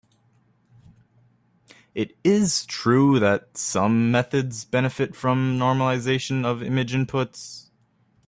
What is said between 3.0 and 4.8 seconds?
that some methods